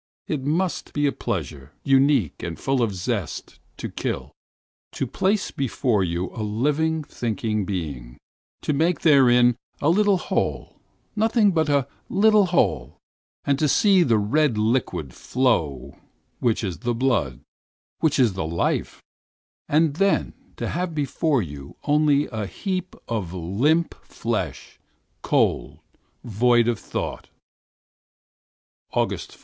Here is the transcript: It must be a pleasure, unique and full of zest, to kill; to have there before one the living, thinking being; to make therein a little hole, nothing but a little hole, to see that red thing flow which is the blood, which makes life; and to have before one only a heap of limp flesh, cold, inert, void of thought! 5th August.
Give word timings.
It 0.27 0.41
must 0.43 0.93
be 0.93 1.05
a 1.05 1.11
pleasure, 1.11 1.73
unique 1.83 2.41
and 2.41 2.59
full 2.59 2.81
of 2.81 2.91
zest, 2.95 3.59
to 3.77 3.87
kill; 3.87 4.31
to 4.93 5.05
have 5.05 5.13
there 5.19 5.37
before 5.55 5.99
one 5.99 6.11
the 6.33 6.41
living, 6.43 7.03
thinking 7.03 7.65
being; 7.65 8.17
to 8.63 8.73
make 8.73 9.01
therein 9.01 9.57
a 9.79 9.89
little 9.89 10.17
hole, 10.17 10.79
nothing 11.15 11.51
but 11.51 11.69
a 11.69 11.87
little 12.09 12.47
hole, 12.47 12.97
to 13.47 13.67
see 13.69 14.01
that 14.01 14.17
red 14.17 14.55
thing 14.55 15.09
flow 15.11 15.99
which 16.39 16.63
is 16.63 16.79
the 16.79 16.95
blood, 16.95 17.41
which 17.99 18.17
makes 18.17 18.35
life; 18.35 19.03
and 19.69 19.93
to 20.57 20.67
have 20.67 20.95
before 20.95 21.43
one 21.43 21.75
only 21.83 22.25
a 22.29 22.47
heap 22.47 22.95
of 23.07 23.35
limp 23.35 23.93
flesh, 24.03 24.79
cold, 25.21 25.77
inert, 26.23 26.33
void 26.33 26.67
of 26.67 26.79
thought! 26.79 27.27
5th 28.91 28.97
August. 28.97 29.37